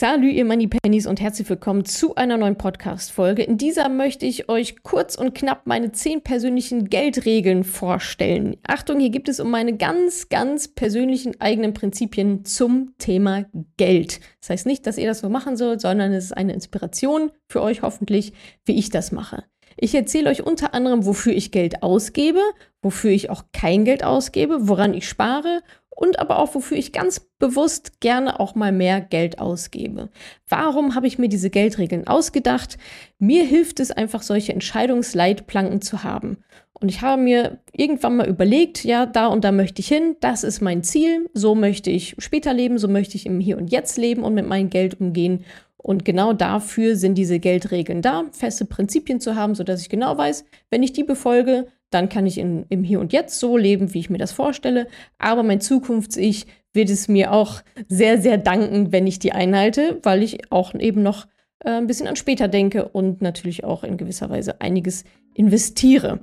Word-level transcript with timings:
Salü, 0.00 0.28
ihr 0.28 0.44
Money 0.44 0.68
Pennies 0.68 1.08
und 1.08 1.20
herzlich 1.20 1.50
willkommen 1.50 1.84
zu 1.84 2.14
einer 2.14 2.36
neuen 2.36 2.56
Podcast-Folge. 2.56 3.42
In 3.42 3.58
dieser 3.58 3.88
möchte 3.88 4.26
ich 4.26 4.48
euch 4.48 4.84
kurz 4.84 5.16
und 5.16 5.34
knapp 5.34 5.62
meine 5.66 5.90
zehn 5.90 6.22
persönlichen 6.22 6.88
Geldregeln 6.88 7.64
vorstellen. 7.64 8.58
Achtung, 8.64 9.00
hier 9.00 9.10
gibt 9.10 9.28
es 9.28 9.40
um 9.40 9.50
meine 9.50 9.76
ganz, 9.76 10.28
ganz 10.28 10.68
persönlichen 10.68 11.40
eigenen 11.40 11.74
Prinzipien 11.74 12.44
zum 12.44 12.94
Thema 12.98 13.46
Geld. 13.76 14.20
Das 14.40 14.50
heißt 14.50 14.66
nicht, 14.66 14.86
dass 14.86 14.98
ihr 14.98 15.08
das 15.08 15.18
so 15.18 15.28
machen 15.28 15.56
sollt, 15.56 15.80
sondern 15.80 16.12
es 16.12 16.26
ist 16.26 16.36
eine 16.36 16.52
Inspiration 16.52 17.32
für 17.48 17.60
euch 17.60 17.82
hoffentlich, 17.82 18.34
wie 18.66 18.78
ich 18.78 18.90
das 18.90 19.10
mache. 19.10 19.42
Ich 19.76 19.96
erzähle 19.96 20.30
euch 20.30 20.46
unter 20.46 20.74
anderem, 20.74 21.06
wofür 21.06 21.32
ich 21.32 21.50
Geld 21.50 21.82
ausgebe, 21.82 22.40
wofür 22.82 23.10
ich 23.10 23.30
auch 23.30 23.46
kein 23.52 23.84
Geld 23.84 24.04
ausgebe, 24.04 24.68
woran 24.68 24.94
ich 24.94 25.08
spare 25.08 25.60
und 25.98 26.20
aber 26.20 26.38
auch 26.38 26.54
wofür 26.54 26.76
ich 26.76 26.92
ganz 26.92 27.18
bewusst 27.40 28.00
gerne 28.00 28.38
auch 28.38 28.54
mal 28.54 28.70
mehr 28.70 29.00
Geld 29.00 29.40
ausgebe. 29.40 30.10
Warum 30.48 30.94
habe 30.94 31.08
ich 31.08 31.18
mir 31.18 31.28
diese 31.28 31.50
Geldregeln 31.50 32.06
ausgedacht? 32.06 32.78
Mir 33.18 33.44
hilft 33.44 33.80
es 33.80 33.90
einfach, 33.90 34.22
solche 34.22 34.52
Entscheidungsleitplanken 34.52 35.82
zu 35.82 36.04
haben. 36.04 36.38
Und 36.72 36.88
ich 36.88 37.02
habe 37.02 37.20
mir 37.20 37.58
irgendwann 37.72 38.16
mal 38.16 38.28
überlegt, 38.28 38.84
ja, 38.84 39.06
da 39.06 39.26
und 39.26 39.42
da 39.42 39.50
möchte 39.50 39.80
ich 39.80 39.88
hin, 39.88 40.14
das 40.20 40.44
ist 40.44 40.60
mein 40.60 40.84
Ziel, 40.84 41.28
so 41.34 41.56
möchte 41.56 41.90
ich 41.90 42.14
später 42.18 42.54
leben, 42.54 42.78
so 42.78 42.86
möchte 42.86 43.16
ich 43.16 43.26
im 43.26 43.40
Hier 43.40 43.58
und 43.58 43.72
Jetzt 43.72 43.98
leben 43.98 44.22
und 44.22 44.34
mit 44.34 44.46
meinem 44.46 44.70
Geld 44.70 45.00
umgehen. 45.00 45.44
Und 45.78 46.04
genau 46.04 46.32
dafür 46.32 46.94
sind 46.94 47.16
diese 47.16 47.40
Geldregeln 47.40 48.02
da, 48.02 48.26
feste 48.30 48.66
Prinzipien 48.66 49.18
zu 49.18 49.34
haben, 49.34 49.56
sodass 49.56 49.80
ich 49.80 49.88
genau 49.88 50.16
weiß, 50.16 50.44
wenn 50.70 50.84
ich 50.84 50.92
die 50.92 51.02
befolge, 51.02 51.66
dann 51.90 52.08
kann 52.08 52.26
ich 52.26 52.38
in, 52.38 52.66
im 52.68 52.84
Hier 52.84 53.00
und 53.00 53.12
Jetzt 53.12 53.38
so 53.38 53.56
leben, 53.56 53.94
wie 53.94 54.00
ich 54.00 54.10
mir 54.10 54.18
das 54.18 54.32
vorstelle. 54.32 54.86
Aber 55.18 55.42
mein 55.42 55.60
Zukunfts-Ich 55.60 56.46
wird 56.72 56.90
es 56.90 57.08
mir 57.08 57.32
auch 57.32 57.62
sehr, 57.88 58.20
sehr 58.20 58.38
danken, 58.38 58.92
wenn 58.92 59.06
ich 59.06 59.18
die 59.18 59.32
einhalte, 59.32 59.98
weil 60.02 60.22
ich 60.22 60.52
auch 60.52 60.74
eben 60.74 61.02
noch 61.02 61.26
äh, 61.60 61.70
ein 61.70 61.86
bisschen 61.86 62.06
an 62.06 62.16
später 62.16 62.48
denke 62.48 62.88
und 62.88 63.22
natürlich 63.22 63.64
auch 63.64 63.84
in 63.84 63.96
gewisser 63.96 64.30
Weise 64.30 64.60
einiges 64.60 65.04
investiere. 65.34 66.20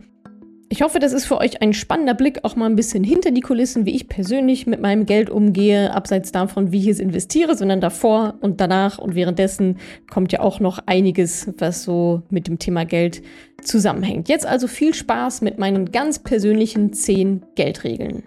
Ich 0.68 0.82
hoffe, 0.82 0.98
das 0.98 1.14
ist 1.14 1.26
für 1.26 1.38
euch 1.38 1.62
ein 1.62 1.74
spannender 1.74 2.16
Blick 2.16 2.40
auch 2.44 2.56
mal 2.56 2.66
ein 2.66 2.76
bisschen 2.76 3.04
hinter 3.04 3.30
die 3.30 3.42
Kulissen, 3.42 3.86
wie 3.86 3.96
ich 3.96 4.10
persönlich 4.10 4.66
mit 4.66 4.82
meinem 4.82 5.06
Geld 5.06 5.30
umgehe, 5.30 5.94
abseits 5.94 6.32
davon, 6.32 6.72
wie 6.72 6.80
ich 6.80 6.88
es 6.88 7.00
investiere, 7.00 7.56
sondern 7.56 7.82
davor 7.82 8.34
und 8.42 8.60
danach 8.60 8.98
und 8.98 9.14
währenddessen 9.14 9.78
kommt 10.10 10.32
ja 10.32 10.40
auch 10.40 10.60
noch 10.60 10.80
einiges, 10.88 11.54
was 11.60 11.84
so 11.84 12.24
mit 12.32 12.48
dem 12.48 12.58
Thema 12.58 12.84
Geld 12.84 13.22
zusammenhängt. 13.62 14.28
Jetzt 14.28 14.48
also 14.48 14.68
viel 14.68 14.96
Spaß 14.96 15.42
mit 15.42 15.60
meinen 15.60 15.92
ganz 15.92 16.20
persönlichen 16.20 16.94
10 16.94 17.44
Geldregeln. 17.54 18.24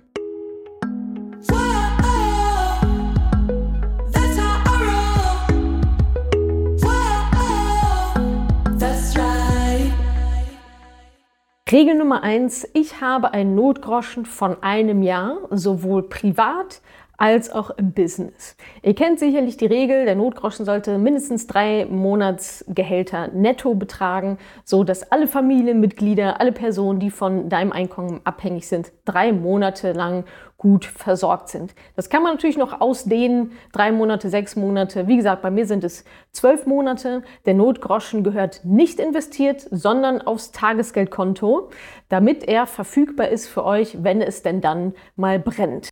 Regel 11.70 11.96
Nummer 11.96 12.22
eins, 12.22 12.66
ich 12.72 13.02
habe 13.02 13.34
einen 13.34 13.54
Notgroschen 13.54 14.24
von 14.24 14.62
einem 14.62 15.02
Jahr, 15.02 15.36
sowohl 15.50 16.08
privat 16.08 16.80
als 17.18 17.50
auch 17.50 17.68
im 17.70 17.92
Business. 17.92 18.56
Ihr 18.82 18.94
kennt 18.94 19.18
sicherlich 19.18 19.58
die 19.58 19.66
Regel, 19.66 20.06
der 20.06 20.14
Notgroschen 20.14 20.64
sollte 20.64 20.96
mindestens 20.96 21.46
drei 21.46 21.84
Monatsgehälter 21.84 23.28
netto 23.34 23.74
betragen, 23.74 24.38
so 24.64 24.82
dass 24.82 25.12
alle 25.12 25.26
Familienmitglieder, 25.26 26.40
alle 26.40 26.52
Personen, 26.52 27.00
die 27.00 27.10
von 27.10 27.50
deinem 27.50 27.72
Einkommen 27.72 28.22
abhängig 28.24 28.66
sind, 28.66 28.92
drei 29.04 29.32
Monate 29.32 29.92
lang 29.92 30.24
gut 30.58 30.84
versorgt 30.84 31.48
sind. 31.48 31.74
Das 31.94 32.10
kann 32.10 32.22
man 32.22 32.32
natürlich 32.34 32.58
noch 32.58 32.80
ausdehnen, 32.80 33.52
drei 33.72 33.92
Monate, 33.92 34.28
sechs 34.28 34.56
Monate. 34.56 35.06
Wie 35.06 35.16
gesagt, 35.16 35.40
bei 35.40 35.50
mir 35.50 35.66
sind 35.66 35.84
es 35.84 36.04
zwölf 36.32 36.66
Monate. 36.66 37.22
Der 37.46 37.54
Notgroschen 37.54 38.24
gehört 38.24 38.64
nicht 38.64 38.98
investiert, 38.98 39.66
sondern 39.70 40.20
aufs 40.20 40.50
Tagesgeldkonto, 40.50 41.70
damit 42.08 42.42
er 42.42 42.66
verfügbar 42.66 43.28
ist 43.28 43.46
für 43.46 43.64
euch, 43.64 44.02
wenn 44.02 44.20
es 44.20 44.42
denn 44.42 44.60
dann 44.60 44.94
mal 45.14 45.38
brennt. 45.38 45.90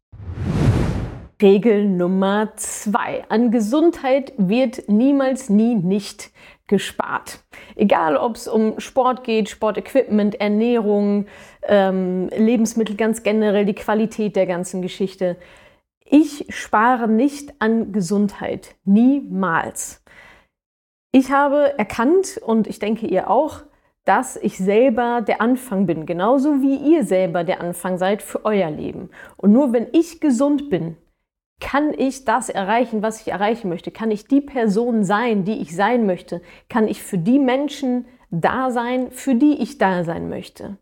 Regel 1.41 1.87
Nummer 1.87 2.53
zwei. 2.57 3.25
An 3.29 3.51
Gesundheit 3.51 4.33
wird 4.37 4.89
niemals, 4.89 5.49
nie 5.49 5.75
nicht 5.75 6.31
gespart. 6.67 7.45
Egal, 7.75 8.17
ob 8.17 8.37
es 8.37 8.49
um 8.49 8.81
Sport 8.81 9.25
geht, 9.25 9.49
Sportequipment, 9.49 10.41
Ernährung, 10.41 11.27
ähm, 11.63 12.29
Lebensmittel 12.29 12.97
ganz 12.97 13.23
generell, 13.23 13.65
die 13.65 13.75
Qualität 13.75 14.37
der 14.37 14.47
ganzen 14.47 14.83
Geschichte. 14.83 15.37
Ich 16.05 16.47
spare 16.51 17.09
nicht 17.09 17.55
an 17.61 17.93
Gesundheit. 17.93 18.75
Niemals. 18.85 20.03
Ich 21.13 21.31
habe 21.31 21.79
erkannt, 21.79 22.41
und 22.45 22.67
ich 22.67 22.79
denke 22.79 23.07
ihr 23.07 23.31
auch, 23.31 23.63
dass 24.05 24.37
ich 24.37 24.57
selber 24.57 25.21
der 25.21 25.41
Anfang 25.41 25.87
bin, 25.87 26.07
genauso 26.07 26.63
wie 26.63 26.77
ihr 26.77 27.05
selber 27.05 27.43
der 27.43 27.61
Anfang 27.61 27.99
seid 27.99 28.23
für 28.23 28.45
euer 28.45 28.71
Leben. 28.71 29.11
Und 29.37 29.53
nur 29.53 29.73
wenn 29.73 29.89
ich 29.93 30.21
gesund 30.21 30.71
bin, 30.71 30.97
kann 31.61 31.95
ich 31.95 32.25
das 32.25 32.49
erreichen, 32.49 33.03
was 33.03 33.21
ich 33.23 33.29
erreichen 33.29 33.69
möchte? 33.69 33.91
Kann 33.91 34.11
ich 34.11 34.27
die 34.27 34.41
Person 34.41 35.05
sein, 35.05 35.45
die 35.45 35.61
ich 35.61 35.75
sein 35.75 36.07
möchte? 36.07 36.43
Kann 36.69 36.87
ich 36.87 37.03
für 37.03 37.19
die 37.19 37.39
Menschen 37.39 38.07
da 38.31 38.71
sein, 38.71 39.11
für 39.11 39.35
die 39.35 39.63
ich 39.63 39.79
da 39.79 40.05
sein 40.05 40.29
möchte? 40.29 40.77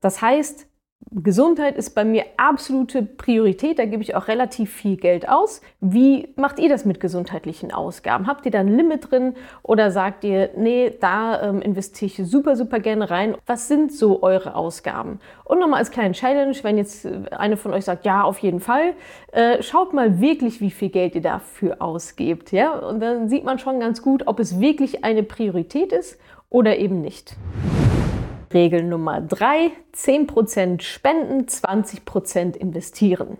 Das 0.00 0.20
heißt, 0.20 0.66
Gesundheit 1.12 1.76
ist 1.76 1.94
bei 1.96 2.04
mir 2.04 2.24
absolute 2.36 3.02
Priorität, 3.02 3.80
da 3.80 3.84
gebe 3.84 4.02
ich 4.02 4.14
auch 4.14 4.28
relativ 4.28 4.72
viel 4.72 4.96
Geld 4.96 5.28
aus. 5.28 5.60
Wie 5.80 6.28
macht 6.36 6.60
ihr 6.60 6.68
das 6.68 6.84
mit 6.84 7.00
gesundheitlichen 7.00 7.72
Ausgaben? 7.72 8.28
Habt 8.28 8.46
ihr 8.46 8.52
da 8.52 8.60
ein 8.60 8.76
Limit 8.76 9.10
drin 9.10 9.34
oder 9.62 9.90
sagt 9.90 10.22
ihr, 10.22 10.50
nee, 10.56 10.92
da 11.00 11.42
ähm, 11.42 11.62
investiere 11.62 12.06
ich 12.06 12.30
super, 12.30 12.54
super 12.54 12.78
gerne 12.78 13.10
rein? 13.10 13.34
Was 13.46 13.66
sind 13.66 13.92
so 13.92 14.22
eure 14.22 14.54
Ausgaben? 14.54 15.18
Und 15.44 15.58
nochmal 15.58 15.80
als 15.80 15.90
kleine 15.90 16.14
Challenge, 16.14 16.56
wenn 16.62 16.78
jetzt 16.78 17.04
äh, 17.04 17.22
eine 17.30 17.56
von 17.56 17.72
euch 17.72 17.86
sagt, 17.86 18.04
ja, 18.04 18.22
auf 18.22 18.38
jeden 18.38 18.60
Fall, 18.60 18.92
äh, 19.32 19.62
schaut 19.62 19.92
mal 19.92 20.20
wirklich, 20.20 20.60
wie 20.60 20.70
viel 20.70 20.90
Geld 20.90 21.16
ihr 21.16 21.22
dafür 21.22 21.82
ausgebt. 21.82 22.52
Ja? 22.52 22.78
Und 22.78 23.00
dann 23.00 23.28
sieht 23.28 23.44
man 23.44 23.58
schon 23.58 23.80
ganz 23.80 24.02
gut, 24.02 24.28
ob 24.28 24.38
es 24.38 24.60
wirklich 24.60 25.02
eine 25.02 25.24
Priorität 25.24 25.92
ist 25.92 26.20
oder 26.50 26.76
eben 26.76 27.00
nicht. 27.00 27.34
Regel 28.52 28.82
Nummer 28.82 29.20
drei: 29.20 29.70
10% 29.94 30.80
spenden, 30.82 31.46
20% 31.46 32.56
investieren. 32.56 33.38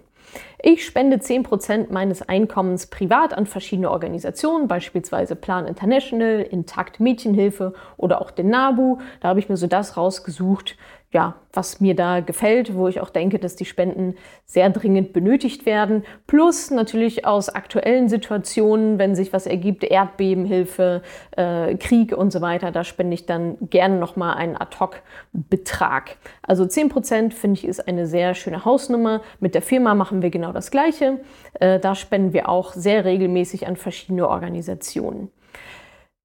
Ich 0.62 0.84
spende 0.84 1.16
10% 1.16 1.90
meines 1.90 2.22
Einkommens 2.22 2.86
privat 2.86 3.32
an 3.32 3.46
verschiedene 3.46 3.90
Organisationen, 3.90 4.68
beispielsweise 4.68 5.34
Plan 5.34 5.66
International, 5.66 6.40
Intakt 6.40 7.00
Mädchenhilfe 7.00 7.72
oder 7.96 8.20
auch 8.20 8.30
den 8.30 8.50
NABU. 8.50 8.98
Da 9.20 9.28
habe 9.28 9.40
ich 9.40 9.48
mir 9.48 9.56
so 9.56 9.66
das 9.66 9.96
rausgesucht, 9.96 10.76
ja, 11.12 11.34
was 11.52 11.80
mir 11.80 11.96
da 11.96 12.20
gefällt, 12.20 12.76
wo 12.76 12.86
ich 12.86 13.00
auch 13.00 13.10
denke, 13.10 13.40
dass 13.40 13.56
die 13.56 13.64
Spenden 13.64 14.14
sehr 14.46 14.70
dringend 14.70 15.12
benötigt 15.12 15.66
werden. 15.66 16.04
Plus 16.28 16.70
natürlich 16.70 17.26
aus 17.26 17.48
aktuellen 17.48 18.08
Situationen, 18.08 19.00
wenn 19.00 19.16
sich 19.16 19.32
was 19.32 19.46
ergibt, 19.46 19.82
Erdbebenhilfe, 19.82 21.02
äh, 21.36 21.74
Krieg 21.74 22.16
und 22.16 22.32
so 22.32 22.40
weiter, 22.40 22.70
da 22.70 22.84
spende 22.84 23.14
ich 23.14 23.26
dann 23.26 23.58
gerne 23.70 23.98
nochmal 23.98 24.36
einen 24.36 24.56
Ad-Hoc-Betrag. 24.56 26.16
Also 26.42 26.64
10% 26.64 27.34
finde 27.34 27.58
ich 27.58 27.66
ist 27.66 27.88
eine 27.88 28.06
sehr 28.06 28.34
schöne 28.34 28.64
Hausnummer. 28.64 29.22
Mit 29.40 29.56
der 29.56 29.62
Firma 29.62 29.96
machen 29.96 30.22
wir 30.22 30.30
genau 30.30 30.52
das 30.52 30.70
Gleiche. 30.70 31.18
Äh, 31.54 31.80
da 31.80 31.96
spenden 31.96 32.32
wir 32.32 32.48
auch 32.48 32.72
sehr 32.72 33.04
regelmäßig 33.04 33.66
an 33.66 33.74
verschiedene 33.74 34.28
Organisationen. 34.28 35.32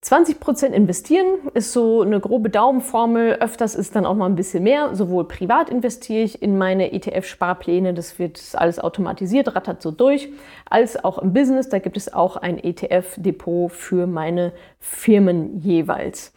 20% 0.06 0.68
investieren 0.68 1.26
ist 1.56 1.74
so 1.74 2.04
eine 2.04 2.20
grobe 2.20 2.52
Daumenformel. 2.52 3.38
Öfters 3.40 3.74
ist 3.74 3.96
dann 3.96 4.06
auch 4.06 4.14
mal 4.14 4.28
ein 4.28 4.36
bisschen 4.36 4.62
mehr. 4.62 4.94
Sowohl 4.94 5.28
privat 5.28 5.72
investiere 5.72 6.22
ich 6.22 6.44
in 6.44 6.60
meine 6.60 6.94
ETF-Sparpläne, 6.94 7.96
das 7.96 8.20
wird 8.20 8.40
alles 8.54 8.78
automatisiert, 8.78 9.56
rattert 9.56 9.82
so 9.82 9.90
durch, 9.90 10.30
als 10.70 11.04
auch 11.04 11.18
im 11.18 11.34
Business. 11.34 11.70
Da 11.70 11.80
gibt 11.80 11.98
es 11.98 12.14
auch 12.14 12.38
ein 12.38 12.60
ETF-Depot 12.60 13.72
für 13.72 14.06
meine 14.06 14.54
Firmen 14.80 15.60
jeweils. 15.62 16.34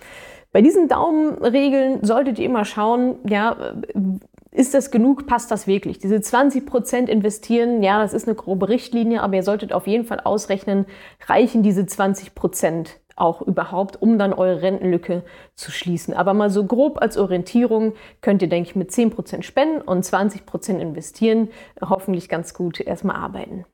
Bei 0.50 0.62
diesen 0.62 0.88
Daumenregeln 0.88 2.02
solltet 2.02 2.38
ihr 2.38 2.46
immer 2.46 2.64
schauen, 2.64 3.16
ja, 3.28 3.74
ist 4.50 4.72
das 4.72 4.90
genug? 4.90 5.26
Passt 5.26 5.50
das 5.50 5.66
wirklich? 5.66 5.98
Diese 5.98 6.16
20% 6.16 7.06
investieren, 7.06 7.82
ja, 7.82 8.00
das 8.00 8.14
ist 8.14 8.26
eine 8.26 8.34
grobe 8.34 8.70
Richtlinie, 8.70 9.22
aber 9.22 9.36
ihr 9.36 9.42
solltet 9.42 9.74
auf 9.74 9.86
jeden 9.86 10.06
Fall 10.06 10.20
ausrechnen, 10.20 10.86
reichen 11.26 11.62
diese 11.62 11.82
20% 11.82 12.88
auch 13.20 13.42
überhaupt, 13.42 14.00
um 14.00 14.18
dann 14.18 14.32
eure 14.32 14.62
Rentenlücke 14.62 15.22
zu 15.54 15.70
schließen. 15.70 16.14
Aber 16.14 16.34
mal 16.34 16.50
so 16.50 16.64
grob 16.64 17.00
als 17.00 17.16
Orientierung 17.16 17.94
könnt 18.20 18.42
ihr, 18.42 18.48
denke 18.48 18.70
ich, 18.70 18.76
mit 18.76 18.90
10% 18.90 19.42
spenden 19.42 19.80
und 19.80 20.04
20% 20.04 20.78
investieren, 20.78 21.48
hoffentlich 21.80 22.28
ganz 22.28 22.54
gut 22.54 22.80
erstmal 22.80 23.16
arbeiten. 23.16 23.64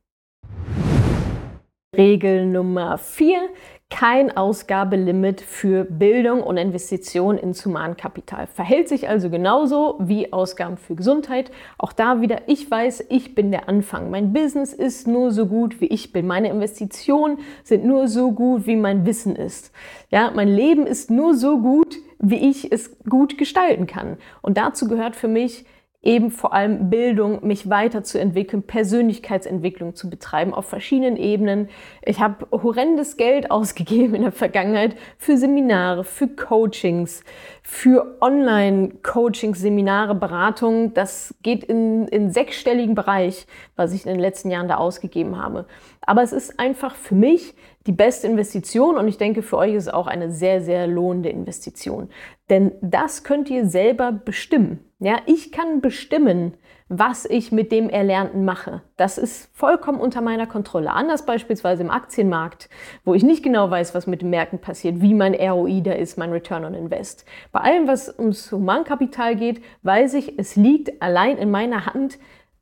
Regel 1.97 2.47
Nummer 2.47 2.99
4. 2.99 3.49
kein 3.95 4.37
Ausgabelimit 4.37 5.41
für 5.41 5.85
Bildung 5.85 6.43
und 6.43 6.57
Investitionen 6.57 7.39
ins 7.39 7.65
Humankapital. 7.65 8.49
Verhält 8.49 8.89
sich 8.89 9.09
also 9.09 9.31
genauso 9.31 9.95
wie 10.01 10.33
Ausgaben 10.33 10.79
für 10.79 10.97
Gesundheit. 10.97 11.53
Auch 11.79 11.93
da 11.93 12.21
wieder, 12.21 12.49
ich 12.49 12.69
weiß, 12.69 13.05
ich 13.09 13.37
bin 13.37 13.53
der 13.53 13.69
Anfang. 13.69 14.11
Mein 14.11 14.33
Business 14.33 14.73
ist 14.73 15.07
nur 15.07 15.31
so 15.31 15.47
gut, 15.47 15.81
wie 15.81 15.87
ich 15.87 16.13
bin. 16.13 16.27
Meine 16.27 16.49
Investitionen 16.49 17.39
sind 17.63 17.85
nur 17.85 18.09
so 18.09 18.33
gut, 18.33 18.67
wie 18.67 18.75
mein 18.75 19.07
Wissen 19.07 19.37
ist. 19.37 19.71
Ja, 20.11 20.33
mein 20.35 20.49
Leben 20.49 20.89
ist 20.89 21.13
nur 21.13 21.35
so 21.35 21.61
gut, 21.61 21.95
wie 22.19 22.51
ich 22.51 22.73
es 22.73 22.99
gut 23.09 23.39
gestalten 23.39 23.87
kann. 23.87 24.17
Und 24.43 24.59
dazu 24.59 24.89
gehört 24.89 25.15
für 25.15 25.29
mich 25.29 25.67
eben 26.05 26.31
vor 26.31 26.53
allem 26.53 26.91
Bildung, 26.91 27.47
mich 27.47 27.71
weiterzuentwickeln, 27.71 28.63
Persönlichkeitsentwicklung 28.63 29.95
zu 29.95 30.11
betreiben 30.11 30.53
auf 30.53 30.67
verschiedenen 30.67 31.17
Ebenen. 31.17 31.69
Ich 32.03 32.21
habe 32.21 32.47
horrendes 32.51 33.17
Geld 33.17 33.51
ausgegeben 33.51 34.15
in 34.15 34.23
der 34.23 34.33
Vergangenheit 34.33 34.97
für 35.19 35.37
Seminare, 35.37 36.05
für 36.05 36.29
Coachings, 36.29 37.25
für 37.63 38.19
Online-Coachings, 38.21 39.59
Seminare, 39.59 40.15
Beratungen. 40.15 40.93
Das 40.93 41.35
geht 41.43 41.65
in, 41.65 42.07
in 42.09 42.31
sechsstelligen 42.31 42.95
Bereich, 42.95 43.47
was 43.75 43.93
ich 43.93 44.05
in 44.05 44.13
den 44.13 44.21
letzten 44.21 44.51
Jahren 44.51 44.69
da 44.69 44.77
ausgegeben 44.77 45.43
habe. 45.43 45.67
Aber 46.03 46.23
es 46.23 46.33
ist 46.33 46.61
einfach 46.61 46.95
für 46.95 47.15
mich 47.15 47.55
die 47.87 47.93
beste 47.93 48.27
Investition 48.27 48.97
und 48.97 49.09
ich 49.09 49.19
denke, 49.19 49.43
für 49.43 49.59
euch 49.59 49.75
ist 49.75 49.85
es 49.85 49.93
auch 49.93 50.07
eine 50.07 50.31
sehr, 50.31 50.63
sehr 50.63 50.87
lohnende 50.87 51.29
Investition. 51.29 52.09
Denn 52.51 52.73
das 52.83 53.25
könnt 53.25 53.49
ihr 53.51 53.67
selber 53.67 54.13
bestimmen. 54.13 54.81
Ja, 54.99 55.19
ich 55.27 55.51
kann 55.51 55.81
bestimmen, 55.81 56.55
was 56.89 57.25
ich 57.25 57.51
mit 57.51 57.73
dem 57.73 57.89
Erlernten 57.89 58.45
mache. 58.45 58.83
Das 58.97 59.17
ist 59.17 59.49
vollkommen 59.57 59.99
unter 59.99 60.21
meiner 60.21 60.47
Kontrolle. 60.47 60.93
Anders 60.93 61.25
beispielsweise 61.25 61.83
im 61.83 61.91
Aktienmarkt, 61.91 62.69
wo 63.05 63.15
ich 63.15 63.23
nicht 63.23 63.43
genau 63.43 63.71
weiß, 63.71 63.95
was 63.95 64.07
mit 64.07 64.21
den 64.21 64.31
Märkten 64.31 64.61
passiert, 64.61 65.01
wie 65.01 65.15
mein 65.15 65.35
ROI 65.35 65.81
da 65.81 65.93
ist, 65.93 66.19
mein 66.19 66.33
Return 66.33 66.65
on 66.65 66.75
Invest. 66.75 67.25
Bei 67.53 67.61
allem, 67.61 67.89
was 67.89 68.15
ums 68.19 68.53
Humankapital 68.53 69.37
geht, 69.37 69.63
weiß 69.83 70.15
ich, 70.15 70.39
es 70.39 70.57
liegt 70.57 71.03
allein 71.03 71.39
in 71.39 71.51
meiner 71.51 71.87
Hand, 71.87 72.19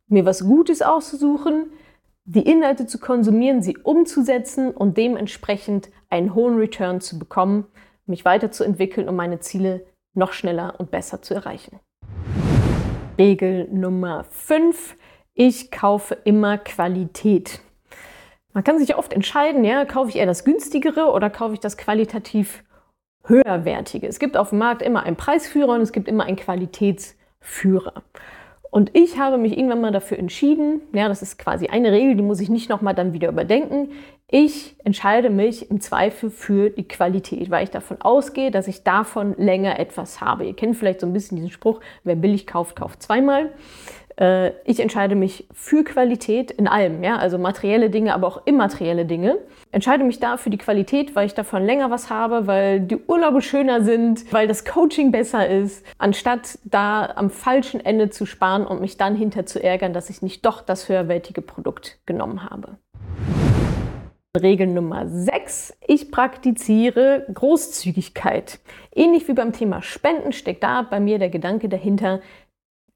mir 0.07 0.25
was 0.25 0.45
Gutes 0.47 0.83
auszusuchen, 0.83 1.73
die 2.25 2.49
Inhalte 2.49 2.87
zu 2.87 2.99
konsumieren, 2.99 3.63
sie 3.63 3.77
umzusetzen 3.77 4.71
und 4.71 4.97
dementsprechend 4.97 5.91
einen 6.09 6.35
hohen 6.35 6.57
Return 6.57 7.01
zu 7.01 7.19
bekommen, 7.19 7.67
mich 8.07 8.25
weiterzuentwickeln 8.25 9.09
und 9.09 9.17
meine 9.17 9.41
Ziele 9.41 9.87
noch 10.15 10.33
schneller 10.33 10.75
und 10.79 10.91
besser 10.91 11.23
zu 11.23 11.35
erreichen. 11.35 11.81
Regel 13.19 13.69
Nummer 13.71 14.25
5. 14.25 14.97
Ich 15.35 15.71
kaufe 15.71 16.15
immer 16.25 16.59
Qualität. 16.59 17.61
Man 18.53 18.65
kann 18.65 18.79
sich 18.79 18.97
oft 18.97 19.13
entscheiden, 19.13 19.65
ja, 19.65 19.85
kaufe 19.85 20.11
ich 20.11 20.17
eher 20.17 20.27
das 20.27 20.45
günstigere 20.45 21.11
oder 21.11 21.31
kaufe 21.31 21.55
ich 21.55 21.61
das 21.61 21.79
qualitativ 21.79 22.65
höherwertige. 23.25 24.07
Es 24.07 24.19
gibt 24.19 24.37
auf 24.37 24.51
dem 24.51 24.59
Markt 24.59 24.83
immer 24.83 25.05
einen 25.05 25.17
Preisführer 25.17 25.75
und 25.75 25.81
es 25.81 25.93
gibt 25.93 26.09
immer 26.09 26.25
einen 26.25 26.37
Qualitätsführer. 26.37 28.03
Und 28.73 28.97
ich 28.97 29.19
habe 29.19 29.37
mich 29.37 29.59
irgendwann 29.59 29.83
mal 29.83 29.93
dafür 29.93 30.19
entschieden, 30.19 30.81
ja, 30.95 31.07
das 31.07 31.21
ist 31.21 31.39
quasi 31.39 31.67
eine 31.67 31.93
Regel, 31.93 32.17
die 32.17 32.23
muss 32.23 32.41
ich 32.41 32.49
nicht 32.49 32.71
nochmal 32.71 32.95
dann 32.95 33.13
wieder 33.13 33.29
überdenken. 33.29 33.91
Ich 34.29 34.77
entscheide 34.83 35.29
mich 35.29 35.71
im 35.71 35.83
Zweifel 35.83 36.31
für 36.31 36.71
die 36.71 36.89
Qualität, 36.89 37.51
weil 37.51 37.65
ich 37.65 37.71
davon 37.71 38.01
ausgehe, 38.01 38.51
dass 38.51 38.69
ich 38.69 38.83
davon 38.83 39.35
länger 39.37 39.79
etwas 39.79 40.23
habe. 40.23 40.47
Ihr 40.47 40.57
kennt 40.57 40.75
vielleicht 40.75 41.01
so 41.01 41.07
ein 41.07 41.13
bisschen 41.13 41.37
diesen 41.37 41.51
Spruch, 41.51 41.81
wer 42.03 42.17
billig 42.17 42.47
kauft, 42.47 42.75
kauft 42.75 43.03
zweimal. 43.03 43.53
Äh, 44.17 44.51
ich 44.65 44.81
entscheide 44.81 45.15
mich 45.15 45.47
für 45.53 45.85
Qualität 45.85 46.51
in 46.51 46.69
allem, 46.69 47.03
ja, 47.03 47.17
also 47.17 47.39
materielle 47.39 47.91
Dinge, 47.91 48.15
aber 48.15 48.27
auch 48.27 48.47
immaterielle 48.47 49.07
Dinge. 49.07 49.39
Entscheide 49.71 50.05
mich 50.05 50.21
da 50.21 50.37
für 50.37 50.51
die 50.51 50.59
Qualität, 50.59 51.17
weil 51.17 51.27
ich 51.27 51.35
davon 51.35 51.65
länger 51.65 51.91
was 51.91 52.11
habe, 52.11 52.47
weil 52.47 52.81
die 52.81 52.99
Urlaube 53.07 53.43
schöner 53.43 53.83
sind, 53.83 54.33
weil 54.33 54.47
das 54.47 54.65
Coaching 54.65 55.11
besser 55.11 55.49
ist, 55.49 55.85
anstatt 55.99 56.59
da 56.65 57.13
am 57.17 57.31
falschen 57.31 57.85
Ende 57.85 58.11
zu 58.11 58.27
sparen 58.27 58.67
und 58.67 58.81
mich 58.81 58.97
dann 58.97 59.17
hinter 59.17 59.47
zu 59.47 59.63
ärgern, 59.63 59.93
dass 59.93 60.11
ich 60.11 60.23
nicht 60.23 60.45
doch 60.45 60.61
das 60.61 60.89
höherwertige 60.89 61.43
Produkt 61.43 61.99
genommen 62.07 62.49
habe. 62.51 62.77
Regel 64.41 64.67
Nummer 64.67 65.07
6. 65.07 65.75
Ich 65.87 66.11
praktiziere 66.11 67.27
Großzügigkeit. 67.35 68.61
Ähnlich 68.95 69.29
wie 69.29 69.35
beim 69.35 69.53
Thema 69.53 69.83
Spenden 69.83 70.33
steckt 70.33 70.63
da 70.63 70.81
bei 70.81 71.01
mir 71.01 71.19
der 71.19 71.29
Gedanke 71.29 71.69
dahinter, 71.69 72.23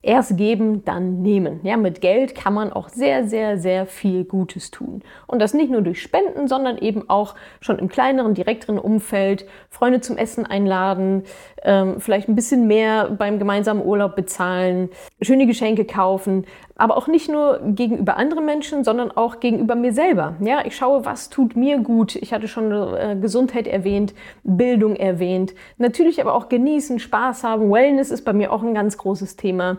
Erst 0.06 0.36
geben, 0.36 0.84
dann 0.84 1.20
nehmen. 1.22 1.58
Ja, 1.64 1.76
mit 1.76 2.00
Geld 2.00 2.36
kann 2.36 2.54
man 2.54 2.72
auch 2.72 2.88
sehr, 2.88 3.26
sehr, 3.26 3.58
sehr 3.58 3.86
viel 3.86 4.22
Gutes 4.22 4.70
tun. 4.70 5.02
Und 5.26 5.42
das 5.42 5.52
nicht 5.52 5.68
nur 5.68 5.82
durch 5.82 6.00
Spenden, 6.00 6.46
sondern 6.46 6.78
eben 6.78 7.10
auch 7.10 7.34
schon 7.60 7.80
im 7.80 7.88
kleineren, 7.88 8.32
direkteren 8.32 8.78
Umfeld. 8.78 9.46
Freunde 9.68 10.00
zum 10.00 10.16
Essen 10.16 10.46
einladen, 10.46 11.24
ähm, 11.64 12.00
vielleicht 12.00 12.28
ein 12.28 12.36
bisschen 12.36 12.68
mehr 12.68 13.10
beim 13.10 13.40
gemeinsamen 13.40 13.84
Urlaub 13.84 14.14
bezahlen, 14.14 14.90
schöne 15.20 15.46
Geschenke 15.46 15.84
kaufen. 15.84 16.46
Aber 16.74 16.96
auch 16.96 17.06
nicht 17.06 17.30
nur 17.30 17.60
gegenüber 17.64 18.16
anderen 18.16 18.44
Menschen, 18.44 18.84
sondern 18.84 19.10
auch 19.10 19.40
gegenüber 19.40 19.74
mir 19.74 19.92
selber. 19.92 20.36
Ja, 20.40 20.64
ich 20.64 20.76
schaue, 20.76 21.04
was 21.04 21.30
tut 21.30 21.56
mir 21.56 21.78
gut. 21.78 22.16
Ich 22.16 22.32
hatte 22.32 22.48
schon 22.48 22.70
äh, 22.72 23.16
Gesundheit 23.20 23.66
erwähnt, 23.66 24.14
Bildung 24.42 24.96
erwähnt. 24.96 25.54
Natürlich 25.78 26.20
aber 26.20 26.34
auch 26.34 26.48
genießen, 26.48 26.98
Spaß 26.98 27.44
haben. 27.44 27.70
Wellness 27.70 28.10
ist 28.10 28.24
bei 28.24 28.32
mir 28.32 28.52
auch 28.52 28.62
ein 28.62 28.74
ganz 28.74 28.98
großes 28.98 29.36
Thema. 29.36 29.78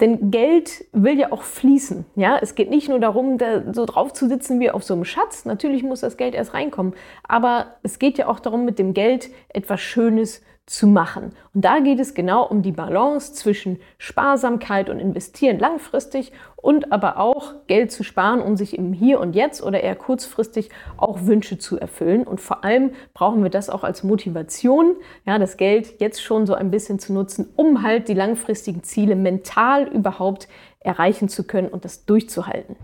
Denn 0.00 0.30
Geld 0.30 0.86
will 0.92 1.18
ja 1.18 1.30
auch 1.30 1.42
fließen. 1.42 2.06
Ja, 2.16 2.38
es 2.40 2.54
geht 2.54 2.70
nicht 2.70 2.88
nur 2.88 3.00
darum, 3.00 3.36
da 3.36 3.74
so 3.74 3.84
drauf 3.84 4.14
zu 4.14 4.28
sitzen 4.28 4.58
wie 4.58 4.70
auf 4.70 4.82
so 4.82 4.94
einem 4.94 5.04
Schatz. 5.04 5.44
Natürlich 5.44 5.82
muss 5.82 6.00
das 6.00 6.16
Geld 6.16 6.34
erst 6.34 6.54
reinkommen. 6.54 6.94
Aber 7.28 7.74
es 7.82 7.98
geht 7.98 8.16
ja 8.16 8.26
auch 8.26 8.40
darum, 8.40 8.64
mit 8.64 8.78
dem 8.78 8.94
Geld 8.94 9.28
etwas 9.50 9.80
Schönes 9.82 10.40
zu 10.70 10.86
machen. 10.86 11.32
Und 11.52 11.64
da 11.64 11.80
geht 11.80 11.98
es 11.98 12.14
genau 12.14 12.46
um 12.46 12.62
die 12.62 12.70
Balance 12.70 13.32
zwischen 13.32 13.80
Sparsamkeit 13.98 14.88
und 14.88 15.00
Investieren 15.00 15.58
langfristig 15.58 16.30
und 16.54 16.92
aber 16.92 17.18
auch 17.18 17.54
Geld 17.66 17.90
zu 17.90 18.04
sparen, 18.04 18.40
um 18.40 18.56
sich 18.56 18.78
im 18.78 18.92
Hier 18.92 19.18
und 19.18 19.34
Jetzt 19.34 19.64
oder 19.64 19.80
eher 19.82 19.96
kurzfristig 19.96 20.70
auch 20.96 21.26
Wünsche 21.26 21.58
zu 21.58 21.76
erfüllen. 21.76 22.22
Und 22.22 22.40
vor 22.40 22.62
allem 22.62 22.92
brauchen 23.14 23.42
wir 23.42 23.50
das 23.50 23.68
auch 23.68 23.82
als 23.82 24.04
Motivation, 24.04 24.94
ja, 25.26 25.40
das 25.40 25.56
Geld 25.56 26.00
jetzt 26.00 26.22
schon 26.22 26.46
so 26.46 26.54
ein 26.54 26.70
bisschen 26.70 27.00
zu 27.00 27.12
nutzen, 27.12 27.48
um 27.56 27.82
halt 27.82 28.06
die 28.06 28.14
langfristigen 28.14 28.84
Ziele 28.84 29.16
mental 29.16 29.88
überhaupt 29.88 30.46
erreichen 30.78 31.28
zu 31.28 31.42
können 31.42 31.66
und 31.66 31.84
das 31.84 32.04
durchzuhalten. 32.04 32.76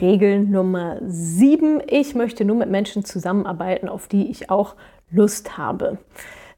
Regel 0.00 0.44
Nummer 0.44 0.98
7. 1.04 1.82
Ich 1.88 2.14
möchte 2.14 2.44
nur 2.44 2.54
mit 2.54 2.70
Menschen 2.70 3.04
zusammenarbeiten, 3.04 3.88
auf 3.88 4.06
die 4.06 4.30
ich 4.30 4.48
auch 4.48 4.76
Lust 5.10 5.58
habe. 5.58 5.98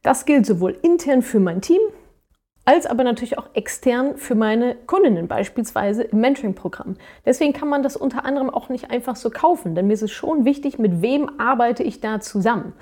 Das 0.02 0.24
gilt 0.24 0.46
sowohl 0.46 0.78
intern 0.82 1.22
für 1.22 1.40
mein 1.40 1.60
Team, 1.60 1.80
als 2.64 2.86
aber 2.86 3.04
natürlich 3.04 3.36
auch 3.38 3.50
extern 3.54 4.16
für 4.16 4.34
meine 4.34 4.74
Kundinnen, 4.86 5.28
beispielsweise 5.28 6.04
im 6.04 6.20
Mentoring-Programm. 6.20 6.96
Deswegen 7.26 7.52
kann 7.52 7.68
man 7.68 7.82
das 7.82 7.96
unter 7.96 8.24
anderem 8.24 8.48
auch 8.48 8.68
nicht 8.68 8.90
einfach 8.90 9.16
so 9.16 9.30
kaufen, 9.30 9.74
denn 9.74 9.88
mir 9.88 9.94
ist 9.94 10.02
es 10.02 10.10
schon 10.12 10.44
wichtig, 10.44 10.78
mit 10.78 11.02
wem 11.02 11.38
arbeite 11.38 11.82
ich 11.82 12.00
da 12.00 12.20
zusammen. 12.20 12.72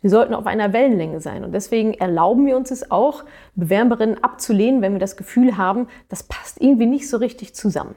Wir 0.00 0.10
sollten 0.10 0.34
auf 0.34 0.46
einer 0.46 0.72
Wellenlänge 0.72 1.20
sein 1.20 1.44
und 1.44 1.52
deswegen 1.52 1.94
erlauben 1.94 2.44
wir 2.44 2.56
uns 2.56 2.70
es 2.70 2.90
auch, 2.90 3.24
Bewerberinnen 3.54 4.22
abzulehnen, 4.22 4.82
wenn 4.82 4.92
wir 4.92 4.98
das 4.98 5.16
Gefühl 5.16 5.56
haben, 5.56 5.88
das 6.08 6.24
passt 6.24 6.60
irgendwie 6.60 6.86
nicht 6.86 7.08
so 7.08 7.16
richtig 7.16 7.54
zusammen. 7.54 7.94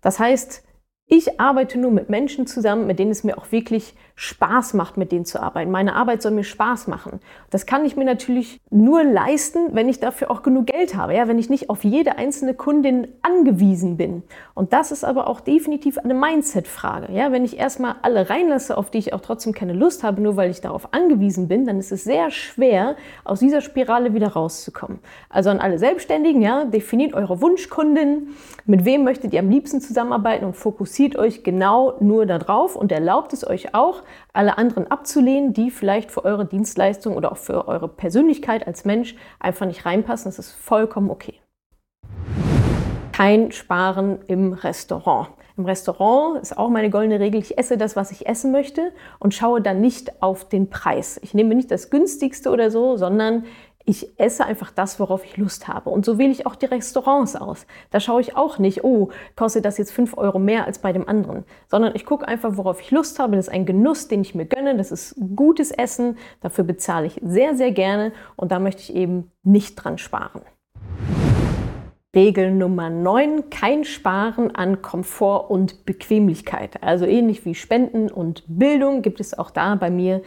Das 0.00 0.18
heißt, 0.18 0.62
ich 1.06 1.40
arbeite 1.40 1.78
nur 1.78 1.90
mit 1.90 2.08
Menschen 2.08 2.46
zusammen, 2.46 2.86
mit 2.86 2.98
denen 2.98 3.10
es 3.10 3.24
mir 3.24 3.36
auch 3.36 3.50
wirklich 3.52 3.94
Spaß 4.16 4.74
macht, 4.74 4.96
mit 4.96 5.10
denen 5.10 5.24
zu 5.24 5.42
arbeiten. 5.42 5.72
Meine 5.72 5.96
Arbeit 5.96 6.22
soll 6.22 6.30
mir 6.30 6.44
Spaß 6.44 6.86
machen. 6.86 7.20
Das 7.50 7.66
kann 7.66 7.84
ich 7.84 7.96
mir 7.96 8.04
natürlich 8.04 8.60
nur 8.70 9.02
leisten, 9.02 9.70
wenn 9.72 9.88
ich 9.88 9.98
dafür 9.98 10.30
auch 10.30 10.42
genug 10.42 10.66
Geld 10.66 10.94
habe, 10.96 11.14
ja, 11.14 11.26
wenn 11.26 11.38
ich 11.38 11.50
nicht 11.50 11.68
auf 11.68 11.82
jede 11.82 12.16
einzelne 12.16 12.54
Kundin 12.54 13.08
angewiesen 13.22 13.96
bin. 13.96 14.22
Und 14.54 14.72
das 14.72 14.92
ist 14.92 15.04
aber 15.04 15.26
auch 15.26 15.40
definitiv 15.40 15.98
eine 15.98 16.14
Mindset-Frage. 16.14 17.12
Ja, 17.12 17.32
wenn 17.32 17.44
ich 17.44 17.58
erstmal 17.58 17.96
alle 18.02 18.30
reinlasse, 18.30 18.78
auf 18.78 18.88
die 18.90 18.98
ich 18.98 19.12
auch 19.12 19.20
trotzdem 19.20 19.52
keine 19.52 19.72
Lust 19.72 20.04
habe, 20.04 20.22
nur 20.22 20.36
weil 20.36 20.50
ich 20.50 20.60
darauf 20.60 20.94
angewiesen 20.94 21.48
bin, 21.48 21.66
dann 21.66 21.80
ist 21.80 21.90
es 21.90 22.04
sehr 22.04 22.30
schwer, 22.30 22.94
aus 23.24 23.40
dieser 23.40 23.62
Spirale 23.62 24.14
wieder 24.14 24.28
rauszukommen. 24.28 25.00
Also 25.28 25.50
an 25.50 25.58
alle 25.58 25.78
Selbstständigen, 25.78 26.40
ja, 26.40 26.64
definiert 26.66 27.14
eure 27.14 27.40
Wunschkundin, 27.40 28.28
mit 28.64 28.84
wem 28.84 29.02
möchtet 29.02 29.32
ihr 29.32 29.40
am 29.40 29.50
liebsten 29.50 29.80
zusammenarbeiten 29.80 30.44
und 30.44 30.54
fokussiert 30.54 31.16
euch 31.16 31.42
genau 31.42 31.94
nur 31.98 32.26
darauf 32.26 32.76
und 32.76 32.92
erlaubt 32.92 33.32
es 33.32 33.44
euch 33.44 33.74
auch, 33.74 34.03
alle 34.32 34.58
anderen 34.58 34.90
abzulehnen, 34.90 35.52
die 35.52 35.70
vielleicht 35.70 36.10
für 36.10 36.24
eure 36.24 36.46
Dienstleistung 36.46 37.16
oder 37.16 37.32
auch 37.32 37.36
für 37.36 37.68
eure 37.68 37.88
Persönlichkeit 37.88 38.66
als 38.66 38.84
Mensch 38.84 39.16
einfach 39.40 39.66
nicht 39.66 39.86
reinpassen. 39.86 40.30
Das 40.30 40.38
ist 40.38 40.52
vollkommen 40.52 41.10
okay. 41.10 41.34
Kein 43.12 43.52
Sparen 43.52 44.18
im 44.26 44.52
Restaurant. 44.52 45.28
Im 45.56 45.66
Restaurant 45.66 46.42
ist 46.42 46.58
auch 46.58 46.68
meine 46.68 46.90
goldene 46.90 47.20
Regel, 47.20 47.40
ich 47.40 47.56
esse 47.58 47.78
das, 47.78 47.94
was 47.94 48.10
ich 48.10 48.26
essen 48.26 48.50
möchte 48.50 48.92
und 49.20 49.34
schaue 49.34 49.60
dann 49.60 49.80
nicht 49.80 50.20
auf 50.20 50.48
den 50.48 50.68
Preis. 50.68 51.20
Ich 51.22 51.32
nehme 51.32 51.54
nicht 51.54 51.70
das 51.70 51.90
günstigste 51.90 52.50
oder 52.50 52.72
so, 52.72 52.96
sondern 52.96 53.44
Ich 53.86 54.18
esse 54.18 54.46
einfach 54.46 54.70
das, 54.70 54.98
worauf 54.98 55.24
ich 55.26 55.36
Lust 55.36 55.68
habe. 55.68 55.90
Und 55.90 56.06
so 56.06 56.16
wähle 56.16 56.32
ich 56.32 56.46
auch 56.46 56.56
die 56.56 56.64
Restaurants 56.64 57.36
aus. 57.36 57.66
Da 57.90 58.00
schaue 58.00 58.22
ich 58.22 58.34
auch 58.34 58.58
nicht, 58.58 58.82
oh, 58.82 59.10
kostet 59.36 59.66
das 59.66 59.76
jetzt 59.76 59.92
5 59.92 60.16
Euro 60.16 60.38
mehr 60.38 60.64
als 60.64 60.78
bei 60.78 60.94
dem 60.94 61.06
anderen, 61.06 61.44
sondern 61.68 61.94
ich 61.94 62.06
gucke 62.06 62.26
einfach, 62.26 62.56
worauf 62.56 62.80
ich 62.80 62.90
Lust 62.90 63.18
habe. 63.18 63.36
Das 63.36 63.48
ist 63.48 63.52
ein 63.52 63.66
Genuss, 63.66 64.08
den 64.08 64.22
ich 64.22 64.34
mir 64.34 64.46
gönne. 64.46 64.74
Das 64.76 64.90
ist 64.90 65.16
gutes 65.36 65.70
Essen. 65.70 66.16
Dafür 66.40 66.64
bezahle 66.64 67.06
ich 67.06 67.20
sehr, 67.22 67.56
sehr 67.56 67.72
gerne. 67.72 68.12
Und 68.36 68.52
da 68.52 68.58
möchte 68.58 68.80
ich 68.80 68.94
eben 68.94 69.30
nicht 69.42 69.74
dran 69.74 69.98
sparen. 69.98 70.40
Regel 72.14 72.52
Nummer 72.52 72.90
9, 72.90 73.50
kein 73.50 73.84
Sparen 73.84 74.54
an 74.54 74.82
Komfort 74.82 75.50
und 75.50 75.84
Bequemlichkeit. 75.84 76.80
Also 76.80 77.06
ähnlich 77.06 77.44
wie 77.44 77.56
Spenden 77.56 78.08
und 78.08 78.44
Bildung 78.46 79.02
gibt 79.02 79.18
es 79.18 79.36
auch 79.36 79.50
da 79.50 79.74
bei 79.74 79.90
mir 79.90 80.22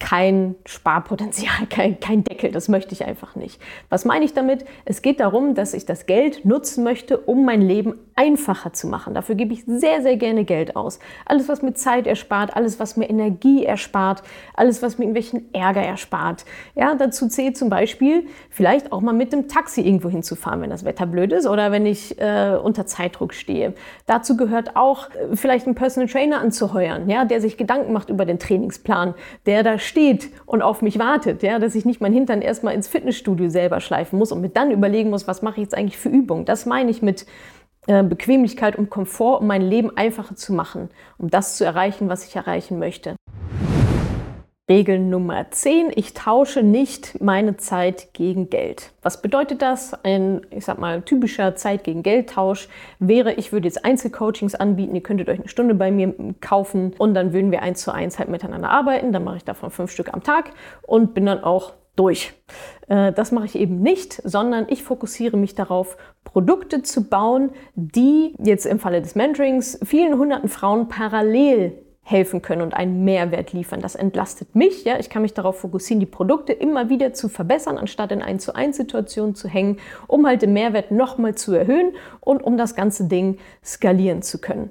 kein 0.00 0.56
Sparpotenzial, 0.66 1.66
kein, 1.70 2.00
kein 2.00 2.24
Deckel. 2.24 2.50
Das 2.50 2.68
möchte 2.68 2.92
ich 2.92 3.04
einfach 3.04 3.36
nicht. 3.36 3.60
Was 3.88 4.04
meine 4.04 4.24
ich 4.24 4.34
damit? 4.34 4.64
Es 4.84 5.02
geht 5.02 5.20
darum, 5.20 5.54
dass 5.54 5.74
ich 5.74 5.86
das 5.86 6.06
Geld 6.06 6.44
nutzen 6.44 6.82
möchte, 6.82 7.18
um 7.18 7.44
mein 7.44 7.62
Leben 7.62 7.94
einfacher 8.20 8.74
zu 8.74 8.86
machen. 8.86 9.14
Dafür 9.14 9.34
gebe 9.34 9.54
ich 9.54 9.64
sehr, 9.64 10.02
sehr 10.02 10.18
gerne 10.18 10.44
Geld 10.44 10.76
aus. 10.76 10.98
Alles, 11.24 11.48
was 11.48 11.62
mir 11.62 11.72
Zeit 11.72 12.06
erspart, 12.06 12.54
alles, 12.54 12.78
was 12.78 12.98
mir 12.98 13.08
Energie 13.08 13.64
erspart, 13.64 14.22
alles, 14.54 14.82
was 14.82 14.98
mir 14.98 15.04
irgendwelchen 15.04 15.54
Ärger 15.54 15.80
erspart. 15.80 16.44
Ja, 16.74 16.94
dazu 16.94 17.28
zählt 17.28 17.56
zum 17.56 17.70
Beispiel 17.70 18.26
vielleicht 18.50 18.92
auch 18.92 19.00
mal 19.00 19.14
mit 19.14 19.32
dem 19.32 19.48
Taxi 19.48 19.80
irgendwo 19.80 20.10
hinzufahren, 20.10 20.60
wenn 20.60 20.68
das 20.68 20.84
Wetter 20.84 21.06
blöd 21.06 21.32
ist 21.32 21.46
oder 21.46 21.72
wenn 21.72 21.86
ich 21.86 22.20
äh, 22.20 22.58
unter 22.62 22.84
Zeitdruck 22.84 23.32
stehe. 23.32 23.72
Dazu 24.04 24.36
gehört 24.36 24.76
auch 24.76 25.08
äh, 25.08 25.34
vielleicht 25.34 25.64
einen 25.64 25.74
Personal 25.74 26.06
Trainer 26.06 26.42
anzuheuern, 26.42 27.08
ja, 27.08 27.24
der 27.24 27.40
sich 27.40 27.56
Gedanken 27.56 27.94
macht 27.94 28.10
über 28.10 28.26
den 28.26 28.38
Trainingsplan, 28.38 29.14
der 29.46 29.62
da 29.62 29.78
steht 29.78 30.28
und 30.44 30.60
auf 30.60 30.82
mich 30.82 30.98
wartet, 30.98 31.42
ja, 31.42 31.58
dass 31.58 31.74
ich 31.74 31.86
nicht 31.86 32.02
mein 32.02 32.12
Hintern 32.12 32.42
erstmal 32.42 32.74
ins 32.74 32.86
Fitnessstudio 32.86 33.48
selber 33.48 33.80
schleifen 33.80 34.18
muss 34.18 34.30
und 34.30 34.42
mir 34.42 34.50
dann 34.50 34.70
überlegen 34.70 35.08
muss, 35.08 35.26
was 35.26 35.40
mache 35.40 35.54
ich 35.54 35.62
jetzt 35.62 35.74
eigentlich 35.74 35.96
für 35.96 36.10
Übungen. 36.10 36.44
Das 36.44 36.66
meine 36.66 36.90
ich 36.90 37.00
mit 37.00 37.24
Bequemlichkeit 37.90 38.76
und 38.76 38.90
Komfort, 38.90 39.40
um 39.40 39.46
mein 39.46 39.62
Leben 39.62 39.96
einfacher 39.96 40.36
zu 40.36 40.52
machen, 40.52 40.90
um 41.18 41.28
das 41.28 41.56
zu 41.56 41.64
erreichen, 41.64 42.08
was 42.08 42.26
ich 42.26 42.36
erreichen 42.36 42.78
möchte. 42.78 43.16
Regel 44.70 45.00
Nummer 45.00 45.50
10, 45.50 45.90
ich 45.96 46.14
tausche 46.14 46.62
nicht 46.62 47.20
meine 47.20 47.56
Zeit 47.56 48.14
gegen 48.14 48.50
Geld. 48.50 48.92
Was 49.02 49.20
bedeutet 49.20 49.62
das? 49.62 49.94
Ein, 50.04 50.42
ich 50.50 50.64
sag 50.64 50.78
mal, 50.78 51.02
typischer 51.02 51.56
Zeit 51.56 51.82
gegen 51.82 52.04
Geld 52.04 52.30
Tausch 52.30 52.68
wäre, 53.00 53.32
ich 53.32 53.52
würde 53.52 53.66
jetzt 53.66 53.84
Einzelcoachings 53.84 54.54
anbieten, 54.54 54.94
ihr 54.94 55.02
könntet 55.02 55.28
euch 55.28 55.40
eine 55.40 55.48
Stunde 55.48 55.74
bei 55.74 55.90
mir 55.90 56.14
kaufen 56.40 56.94
und 56.98 57.14
dann 57.14 57.32
würden 57.32 57.50
wir 57.50 57.62
eins 57.62 57.80
zu 57.80 57.92
eins 57.92 58.20
halt 58.20 58.28
miteinander 58.28 58.70
arbeiten. 58.70 59.10
Dann 59.10 59.24
mache 59.24 59.38
ich 59.38 59.44
davon 59.44 59.72
fünf 59.72 59.90
Stück 59.90 60.14
am 60.14 60.22
Tag 60.22 60.52
und 60.82 61.14
bin 61.14 61.26
dann 61.26 61.42
auch 61.42 61.72
durch. 62.00 62.32
Äh, 62.88 63.12
das 63.12 63.30
mache 63.30 63.44
ich 63.44 63.56
eben 63.56 63.80
nicht, 63.82 64.20
sondern 64.24 64.66
ich 64.68 64.82
fokussiere 64.82 65.36
mich 65.36 65.54
darauf, 65.54 65.98
Produkte 66.24 66.82
zu 66.82 67.04
bauen, 67.04 67.50
die 67.74 68.34
jetzt 68.42 68.64
im 68.64 68.78
Falle 68.78 69.02
des 69.02 69.14
Mentorings 69.14 69.78
vielen 69.84 70.18
hunderten 70.18 70.48
Frauen 70.48 70.88
parallel 70.88 71.78
helfen 72.02 72.40
können 72.42 72.62
und 72.62 72.74
einen 72.74 73.04
Mehrwert 73.04 73.52
liefern. 73.52 73.80
Das 73.80 73.94
entlastet 73.94 74.54
mich. 74.56 74.84
Ja? 74.84 74.98
Ich 74.98 75.10
kann 75.10 75.22
mich 75.22 75.34
darauf 75.34 75.60
fokussieren, 75.60 76.00
die 76.00 76.06
Produkte 76.06 76.52
immer 76.52 76.88
wieder 76.88 77.12
zu 77.12 77.28
verbessern, 77.28 77.78
anstatt 77.78 78.10
in 78.12 78.22
1 78.22 78.42
zu 78.42 78.54
1 78.54 78.76
Situationen 78.76 79.34
zu 79.34 79.46
hängen, 79.46 79.78
um 80.06 80.26
halt 80.26 80.42
den 80.42 80.54
Mehrwert 80.54 80.90
nochmal 80.90 81.34
zu 81.34 81.52
erhöhen 81.52 81.92
und 82.20 82.42
um 82.42 82.56
das 82.56 82.74
ganze 82.74 83.04
Ding 83.04 83.38
skalieren 83.62 84.22
zu 84.22 84.40
können. 84.40 84.70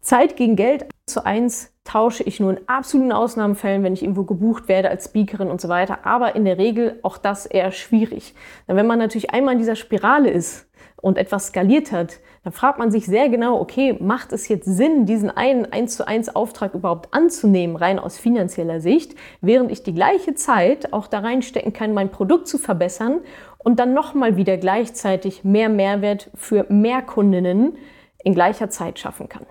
Zeit 0.00 0.36
gegen 0.36 0.54
Geld 0.54 0.86
zu 1.06 1.24
1 1.24 1.73
tausche 1.84 2.22
ich 2.22 2.40
nur 2.40 2.50
in 2.50 2.68
absoluten 2.68 3.12
Ausnahmefällen, 3.12 3.82
wenn 3.82 3.92
ich 3.92 4.02
irgendwo 4.02 4.24
gebucht 4.24 4.68
werde 4.68 4.88
als 4.88 5.04
Speakerin 5.04 5.48
und 5.48 5.60
so 5.60 5.68
weiter. 5.68 6.04
Aber 6.04 6.34
in 6.34 6.44
der 6.44 6.58
Regel 6.58 6.98
auch 7.02 7.18
das 7.18 7.46
eher 7.46 7.70
schwierig. 7.72 8.34
Denn 8.66 8.76
wenn 8.76 8.86
man 8.86 8.98
natürlich 8.98 9.30
einmal 9.30 9.52
in 9.52 9.58
dieser 9.58 9.76
Spirale 9.76 10.30
ist 10.30 10.66
und 10.96 11.18
etwas 11.18 11.48
skaliert 11.48 11.92
hat, 11.92 12.20
dann 12.42 12.52
fragt 12.52 12.78
man 12.78 12.90
sich 12.90 13.06
sehr 13.06 13.28
genau, 13.28 13.60
okay, 13.60 13.96
macht 14.00 14.32
es 14.32 14.48
jetzt 14.48 14.66
Sinn, 14.66 15.04
diesen 15.04 15.30
einen 15.30 15.70
1 15.70 15.96
zu 15.96 16.06
1 16.06 16.34
Auftrag 16.34 16.74
überhaupt 16.74 17.12
anzunehmen, 17.12 17.76
rein 17.76 17.98
aus 17.98 18.18
finanzieller 18.18 18.80
Sicht, 18.80 19.14
während 19.42 19.70
ich 19.70 19.82
die 19.82 19.94
gleiche 19.94 20.34
Zeit 20.34 20.92
auch 20.92 21.06
da 21.06 21.20
reinstecken 21.20 21.72
kann, 21.74 21.94
mein 21.94 22.10
Produkt 22.10 22.48
zu 22.48 22.58
verbessern 22.58 23.20
und 23.58 23.78
dann 23.78 23.94
nochmal 23.94 24.36
wieder 24.36 24.56
gleichzeitig 24.56 25.44
mehr 25.44 25.68
Mehrwert 25.68 26.30
für 26.34 26.66
mehr 26.70 27.02
Kundinnen 27.02 27.76
in 28.22 28.34
gleicher 28.34 28.70
Zeit 28.70 28.98
schaffen 28.98 29.28
kann. 29.28 29.46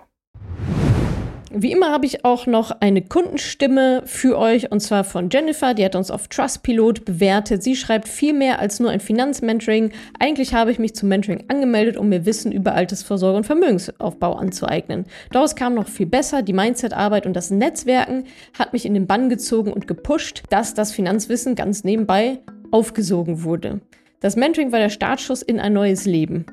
Wie 1.56 1.72
immer 1.72 1.92
habe 1.92 2.08
ich 2.08 2.26
auch 2.26 2.48
noch 2.48 2.72
eine 2.80 3.04
Kundenstimme 3.04 4.02
für 4.06 4.40
euch 4.40 4.72
und 4.72 4.80
zwar 4.80 5.04
von 5.04 5.30
Jennifer, 5.30 5.76
die 5.76 5.86
hat 5.86 5.96
uns 5.96 6.10
auf 6.10 6.28
Trustpilot 6.28 7.06
bewertet. 7.06 7.62
Sie 7.62 7.76
schreibt 7.76 8.08
viel 8.08 8.34
mehr 8.34 8.58
als 8.58 8.80
nur 8.80 8.90
ein 8.90 9.00
Finanzmentoring. 9.00 9.92
Eigentlich 10.20 10.56
habe 10.56 10.72
ich 10.72 10.80
mich 10.80 10.96
zum 10.96 11.10
Mentoring 11.10 11.44
angemeldet, 11.50 11.96
um 11.96 12.10
mir 12.10 12.26
Wissen 12.26 12.52
über 12.52 12.74
Altersvorsorge 12.74 13.38
und 13.38 13.46
Vermögensaufbau 13.46 14.34
anzueignen. 14.34 15.06
Daraus 15.32 15.56
kam 15.56 15.76
noch 15.76 15.90
viel 15.90 16.08
besser. 16.08 16.42
Die 16.42 16.54
Mindsetarbeit 16.54 17.28
und 17.28 17.34
das 17.34 17.52
Netzwerken 17.52 18.24
hat 18.58 18.74
mich 18.74 18.88
in 18.88 18.96
den 18.96 19.06
Bann 19.06 19.30
gezogen 19.30 19.72
und 19.72 19.88
gepusht, 19.88 20.42
dass 20.50 20.74
das 20.74 20.92
Finanzwissen 20.92 21.54
ganz 21.54 21.84
nebenbei 21.84 22.40
aufgesogen 22.72 23.44
wurde. 23.44 23.80
Das 24.22 24.36
Mentoring 24.36 24.72
war 24.72 24.80
der 24.80 24.90
Startschuss 24.90 25.44
in 25.44 25.60
ein 25.60 25.74
neues 25.74 26.06
Leben. 26.06 26.48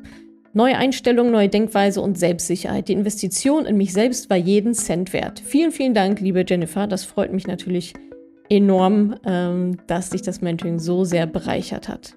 Neue 0.52 0.76
Einstellung, 0.76 1.30
neue 1.30 1.48
Denkweise 1.48 2.00
und 2.00 2.18
Selbstsicherheit. 2.18 2.88
Die 2.88 2.92
Investition 2.92 3.66
in 3.66 3.76
mich 3.76 3.92
selbst 3.92 4.28
war 4.30 4.36
jeden 4.36 4.74
Cent 4.74 5.12
wert. 5.12 5.38
Vielen, 5.38 5.70
vielen 5.70 5.94
Dank, 5.94 6.20
liebe 6.20 6.44
Jennifer. 6.46 6.88
Das 6.88 7.04
freut 7.04 7.32
mich 7.32 7.46
natürlich 7.46 7.94
enorm, 8.48 9.14
ähm, 9.24 9.76
dass 9.86 10.10
dich 10.10 10.22
das 10.22 10.40
Mentoring 10.40 10.80
so 10.80 11.04
sehr 11.04 11.26
bereichert 11.26 11.88
hat. 11.88 12.16